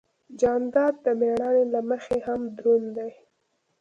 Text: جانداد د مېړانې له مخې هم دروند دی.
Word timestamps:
جانداد 0.39 0.95
د 1.05 1.07
مېړانې 1.19 1.65
له 1.73 1.81
مخې 1.89 2.17
هم 2.27 2.41
دروند 2.57 2.87
دی. 2.97 3.11